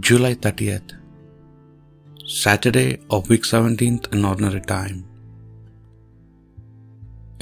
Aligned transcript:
July 0.00 0.34
30th, 0.34 0.94
Saturday 2.26 2.98
of 3.10 3.28
week 3.28 3.42
17th 3.42 4.10
in 4.14 4.24
ordinary 4.24 4.62
time. 4.62 5.04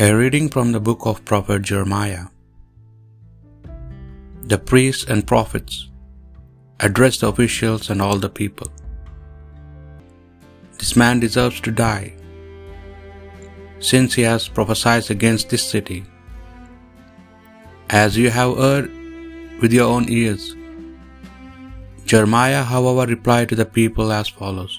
A 0.01 0.13
reading 0.13 0.49
from 0.49 0.73
the 0.73 0.81
book 0.81 1.07
of 1.07 1.25
prophet 1.25 1.63
Jeremiah. 1.63 2.25
The 4.43 4.59
priests 4.59 5.05
and 5.05 5.25
prophets 5.25 5.91
address 6.81 7.19
the 7.19 7.29
officials 7.29 7.89
and 7.89 8.03
all 8.03 8.19
the 8.19 8.29
people. 8.29 8.73
This 10.77 10.97
man 10.97 11.21
deserves 11.21 11.61
to 11.61 11.71
die, 11.71 12.17
since 13.79 14.15
he 14.15 14.23
has 14.23 14.49
prophesied 14.49 15.09
against 15.09 15.51
this 15.51 15.63
city. 15.63 16.05
As 17.91 18.17
you 18.17 18.29
have 18.31 18.57
heard 18.57 18.91
with 19.61 19.73
your 19.73 19.89
own 19.89 20.09
ears, 20.09 20.57
Jeremiah, 22.11 22.63
however, 22.71 23.03
replied 23.09 23.49
to 23.51 23.57
the 23.59 23.67
people 23.79 24.09
as 24.19 24.29
follows 24.39 24.73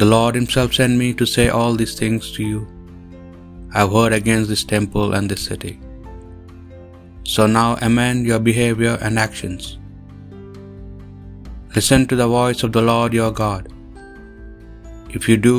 The 0.00 0.08
Lord 0.12 0.34
Himself 0.38 0.70
sent 0.78 0.94
me 1.02 1.08
to 1.18 1.26
say 1.32 1.44
all 1.56 1.74
these 1.80 1.94
things 1.98 2.30
to 2.36 2.42
you. 2.52 2.60
I 3.74 3.80
have 3.82 3.92
heard 3.96 4.14
against 4.16 4.48
this 4.52 4.64
temple 4.72 5.14
and 5.16 5.30
this 5.32 5.44
city. 5.50 5.74
So 7.32 7.42
now 7.58 7.68
amend 7.88 8.26
your 8.30 8.40
behavior 8.48 8.94
and 9.06 9.22
actions. 9.26 9.66
Listen 11.76 12.06
to 12.08 12.16
the 12.20 12.30
voice 12.38 12.62
of 12.66 12.72
the 12.76 12.84
Lord 12.90 13.14
your 13.18 13.30
God. 13.42 13.68
If 15.18 15.28
you 15.30 15.36
do, 15.50 15.56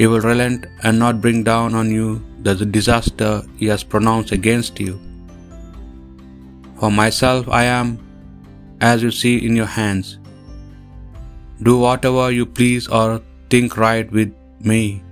He 0.00 0.06
will 0.10 0.26
relent 0.32 0.66
and 0.82 1.02
not 1.04 1.22
bring 1.24 1.40
down 1.52 1.78
on 1.82 1.88
you 1.98 2.08
the 2.48 2.54
disaster 2.78 3.32
He 3.62 3.68
has 3.72 3.88
pronounced 3.94 4.34
against 4.40 4.84
you. 4.86 4.94
For 6.80 6.92
myself, 7.00 7.48
I 7.62 7.64
am 7.78 7.88
as 8.80 9.02
you 9.02 9.10
see 9.10 9.44
in 9.46 9.56
your 9.56 9.66
hands. 9.66 10.18
Do 11.62 11.78
whatever 11.78 12.30
you 12.30 12.46
please 12.46 12.86
or 12.88 13.20
think 13.50 13.76
right 13.76 14.10
with 14.12 14.32
me. 14.60 15.02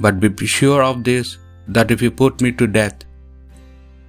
But 0.00 0.20
be 0.20 0.46
sure 0.46 0.82
of 0.82 1.04
this 1.04 1.38
that 1.68 1.90
if 1.90 2.02
you 2.02 2.10
put 2.10 2.40
me 2.40 2.52
to 2.52 2.66
death, 2.66 3.04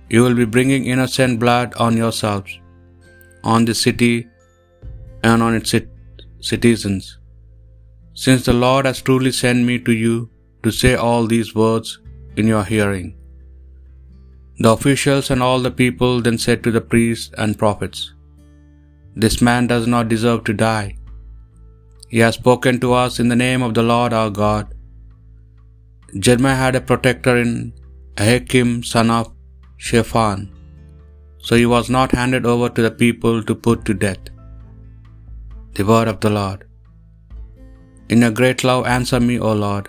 you 0.09 0.23
will 0.23 0.35
be 0.35 0.45
bringing 0.45 0.85
innocent 0.85 1.39
blood 1.39 1.73
on 1.75 1.95
yourselves, 1.95 2.59
on 3.43 3.65
the 3.65 3.75
city, 3.75 4.27
and 5.23 5.43
on 5.43 5.55
its 5.55 5.75
citizens. 6.39 7.17
Since 8.13 8.45
the 8.45 8.53
Lord 8.53 8.85
has 8.85 9.01
truly 9.01 9.31
sent 9.31 9.65
me 9.65 9.79
to 9.79 9.91
you 9.91 10.29
to 10.63 10.71
say 10.71 10.95
all 10.95 11.27
these 11.27 11.55
words 11.55 11.99
in 12.35 12.47
your 12.47 12.63
hearing. 12.63 13.15
The 14.63 14.71
officials 14.77 15.27
and 15.33 15.41
all 15.45 15.61
the 15.65 15.75
people 15.81 16.13
then 16.25 16.37
said 16.45 16.59
to 16.63 16.71
the 16.75 16.85
priests 16.91 17.29
and 17.43 17.61
prophets, 17.61 17.99
This 19.23 19.37
man 19.47 19.63
does 19.71 19.85
not 19.93 20.11
deserve 20.13 20.41
to 20.47 20.53
die. 20.71 20.89
He 22.13 22.19
has 22.23 22.35
spoken 22.41 22.75
to 22.83 22.89
us 23.03 23.13
in 23.21 23.29
the 23.31 23.41
name 23.45 23.63
of 23.67 23.73
the 23.77 23.85
Lord 23.91 24.13
our 24.19 24.31
God. 24.43 24.67
Jeremiah 26.25 26.59
had 26.63 26.75
a 26.79 26.87
protector 26.91 27.35
in 27.43 27.53
Ahikam 28.23 28.71
son 28.91 29.09
of 29.17 29.27
Shaphan, 29.87 30.41
so 31.45 31.55
he 31.61 31.69
was 31.75 31.89
not 31.97 32.17
handed 32.19 32.45
over 32.53 32.69
to 32.69 32.83
the 32.87 32.95
people 33.03 33.37
to 33.49 33.55
put 33.67 33.81
to 33.87 33.95
death. 34.05 34.25
The 35.77 35.87
word 35.91 36.09
of 36.13 36.19
the 36.25 36.33
Lord. 36.39 36.61
In 38.13 38.25
your 38.25 38.35
great 38.41 38.61
love, 38.69 38.85
answer 38.97 39.21
me, 39.31 39.37
O 39.49 39.53
Lord. 39.65 39.87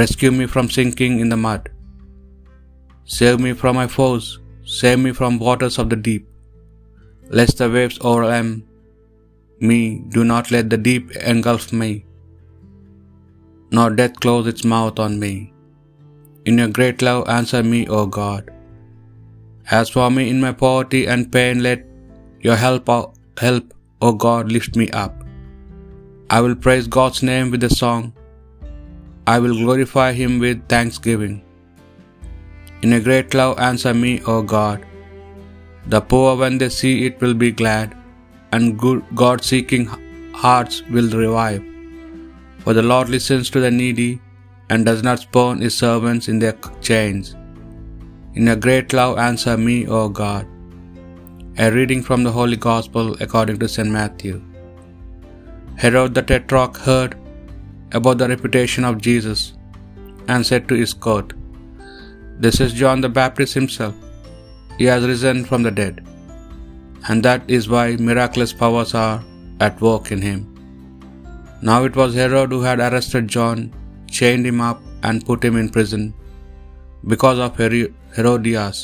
Rescue 0.00 0.34
me 0.40 0.46
from 0.54 0.74
sinking 0.78 1.16
in 1.24 1.30
the 1.34 1.42
mud. 1.48 1.64
Save 3.06 3.40
me 3.40 3.52
from 3.52 3.76
my 3.76 3.86
foes, 3.86 4.40
save 4.64 4.98
me 4.98 5.12
from 5.12 5.38
waters 5.38 5.78
of 5.78 5.90
the 5.90 5.96
deep. 5.96 6.26
Lest 7.28 7.58
the 7.58 7.68
waves 7.70 7.98
overwhelm 8.00 8.64
me, 9.60 10.02
do 10.08 10.24
not 10.24 10.50
let 10.50 10.70
the 10.70 10.76
deep 10.76 11.10
engulf 11.32 11.72
me, 11.72 12.04
nor 13.70 13.90
death 13.90 14.18
close 14.20 14.46
its 14.46 14.64
mouth 14.64 14.98
on 14.98 15.18
me. 15.18 15.52
In 16.44 16.58
your 16.58 16.68
great 16.68 17.02
love, 17.02 17.28
answer 17.28 17.62
me, 17.62 17.86
O 17.88 18.06
God. 18.06 18.50
As 19.70 19.88
for 19.88 20.10
me 20.10 20.28
in 20.28 20.40
my 20.40 20.52
poverty 20.52 21.06
and 21.06 21.32
pain, 21.32 21.62
let 21.62 21.86
your 22.40 22.56
help, 22.56 22.88
uh, 22.88 23.06
help, 23.38 23.72
O 24.02 24.12
God, 24.12 24.52
lift 24.52 24.76
me 24.76 24.90
up. 24.90 25.14
I 26.28 26.40
will 26.40 26.54
praise 26.54 26.86
God's 26.86 27.22
name 27.22 27.50
with 27.50 27.64
a 27.64 27.70
song. 27.70 28.12
I 29.26 29.38
will 29.38 29.54
glorify 29.54 30.12
him 30.12 30.38
with 30.38 30.68
thanksgiving. 30.68 31.42
In 32.84 32.92
a 32.96 33.04
great 33.06 33.34
love, 33.38 33.52
answer 33.66 33.92
me, 34.04 34.12
O 34.32 34.36
God. 34.54 34.80
The 35.92 36.00
poor, 36.10 36.30
when 36.40 36.56
they 36.60 36.68
see 36.78 36.94
it, 37.06 37.20
will 37.22 37.36
be 37.42 37.50
glad, 37.60 37.88
and 38.52 38.78
good 38.82 39.02
God 39.20 39.38
seeking 39.50 39.84
hearts 40.42 40.76
will 40.94 41.10
revive. 41.22 41.62
For 42.62 42.72
the 42.78 42.86
Lord 42.90 43.08
listens 43.14 43.48
to 43.50 43.60
the 43.64 43.70
needy 43.80 44.12
and 44.70 44.88
does 44.88 45.02
not 45.06 45.22
spurn 45.26 45.62
his 45.66 45.76
servants 45.84 46.28
in 46.32 46.38
their 46.42 46.56
chains. 46.88 47.28
In 48.40 48.48
a 48.54 48.60
great 48.66 48.92
love, 48.98 49.14
answer 49.28 49.56
me, 49.68 49.76
O 49.98 50.02
God. 50.22 50.44
A 51.64 51.70
reading 51.76 52.02
from 52.08 52.22
the 52.26 52.34
Holy 52.38 52.60
Gospel 52.70 53.06
according 53.26 53.58
to 53.60 53.68
St. 53.76 53.94
Matthew. 53.98 54.36
Herod 55.84 56.12
the 56.18 56.24
Tetrarch 56.32 56.76
heard 56.88 57.14
about 58.00 58.18
the 58.18 58.28
reputation 58.34 58.84
of 58.90 59.00
Jesus 59.08 59.40
and 60.28 60.50
said 60.50 60.68
to 60.68 60.76
his 60.82 60.94
court, 61.06 61.32
This 62.42 62.60
is 62.60 62.72
John 62.72 63.00
the 63.00 63.08
Baptist 63.08 63.54
himself. 63.54 63.94
He 64.78 64.84
has 64.84 65.06
risen 65.10 65.44
from 65.44 65.62
the 65.62 65.70
dead, 65.70 65.96
and 67.08 67.22
that 67.26 67.42
is 67.56 67.68
why 67.68 67.84
miraculous 68.08 68.52
powers 68.62 68.92
are 69.04 69.22
at 69.66 69.80
work 69.80 70.10
in 70.14 70.22
him. 70.28 70.40
Now 71.68 71.84
it 71.88 71.96
was 72.00 72.18
Herod 72.20 72.50
who 72.54 72.62
had 72.68 72.80
arrested 72.86 73.28
John, 73.36 73.60
chained 74.18 74.46
him 74.50 74.60
up, 74.70 74.80
and 75.06 75.26
put 75.28 75.44
him 75.46 75.56
in 75.60 75.68
prison 75.76 76.02
because 77.12 77.38
of 77.44 77.56
Herodias, 78.16 78.78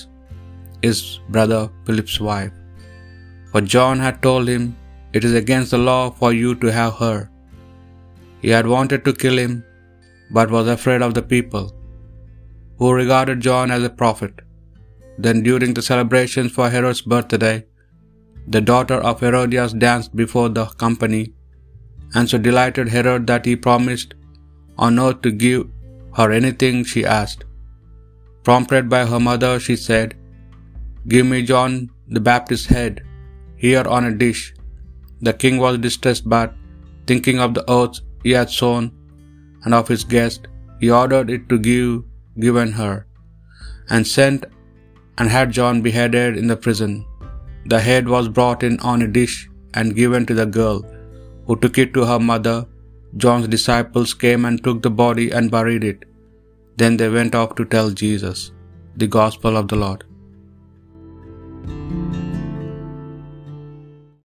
his 0.85 0.99
brother 1.35 1.63
Philip's 1.87 2.19
wife. 2.29 2.53
For 3.51 3.63
John 3.75 3.99
had 4.07 4.23
told 4.27 4.47
him, 4.55 4.65
It 5.13 5.25
is 5.29 5.35
against 5.35 5.73
the 5.73 5.83
law 5.91 6.03
for 6.21 6.31
you 6.41 6.51
to 6.63 6.71
have 6.79 6.95
her. 7.05 7.19
He 8.43 8.51
had 8.57 8.67
wanted 8.75 9.05
to 9.05 9.21
kill 9.23 9.39
him, 9.45 9.55
but 10.37 10.55
was 10.57 10.69
afraid 10.75 11.03
of 11.07 11.15
the 11.15 11.27
people, 11.35 11.65
who 12.81 12.93
regarded 13.01 13.45
John 13.47 13.75
as 13.77 13.85
a 13.89 13.97
prophet. 14.03 14.37
Then, 15.25 15.43
during 15.49 15.75
the 15.75 15.87
celebrations 15.91 16.53
for 16.57 16.69
Herod's 16.75 17.03
birthday, 17.13 17.57
the 18.55 18.63
daughter 18.71 18.99
of 19.11 19.21
Herodias 19.25 19.75
danced 19.85 20.17
before 20.23 20.49
the 20.49 20.65
company, 20.85 21.23
and 22.15 22.29
so 22.31 22.39
delighted 22.47 22.89
Herod 22.95 23.27
that 23.33 23.45
he 23.51 23.55
promised 23.69 24.15
on 24.87 24.99
oath 25.05 25.21
to 25.27 25.31
give 25.45 25.63
her 26.19 26.29
anything 26.39 26.83
she 26.93 27.05
asked. 27.19 27.45
Prompted 28.49 28.89
by 28.95 29.03
her 29.13 29.21
mother, 29.29 29.53
she 29.67 29.77
said, 29.77 30.17
Give 31.13 31.27
me 31.33 31.41
John 31.53 31.91
the 32.17 32.25
Baptist's 32.33 32.71
head, 32.77 33.03
here 33.65 33.87
on 33.97 34.05
a 34.07 34.19
dish. 34.25 34.43
The 35.29 35.35
king 35.43 35.59
was 35.65 35.85
distressed, 35.87 36.27
but 36.37 36.55
thinking 37.07 37.41
of 37.45 37.53
the 37.55 37.65
oaths 37.79 38.01
he 38.25 38.33
had 38.39 38.51
sworn 38.59 38.87
and 39.65 39.75
of 39.75 39.89
his 39.93 40.05
guest, 40.15 40.49
he 40.81 40.91
ordered 40.91 41.31
it 41.37 41.45
to 41.51 41.59
give 41.59 41.91
given 42.47 42.73
her, 42.81 42.95
and 43.95 44.07
sent 44.17 44.45
and 45.19 45.29
had 45.37 45.57
John 45.59 45.83
beheaded 45.87 46.37
in 46.41 46.49
the 46.53 46.61
prison. 46.67 46.93
The 47.73 47.81
head 47.89 48.09
was 48.15 48.35
brought 48.37 48.63
in 48.69 48.77
on 48.91 49.03
a 49.07 49.13
dish 49.19 49.37
and 49.75 49.99
given 50.01 50.25
to 50.29 50.37
the 50.41 50.47
girl, 50.59 50.79
who 51.47 51.57
took 51.63 51.79
it 51.85 51.93
to 51.97 52.05
her 52.11 52.21
mother. 52.33 52.59
John's 53.23 53.49
disciples 53.57 54.13
came 54.23 54.45
and 54.49 54.63
took 54.67 54.79
the 54.83 54.95
body 55.03 55.27
and 55.37 55.55
buried 55.57 55.85
it. 55.93 56.01
Then 56.81 56.97
they 57.01 57.11
went 57.19 57.35
off 57.41 57.53
to 57.59 57.67
tell 57.75 57.91
Jesus. 58.05 58.41
The 59.03 59.11
Gospel 59.19 59.57
of 59.61 59.67
the 59.73 59.81
Lord. 59.85 60.05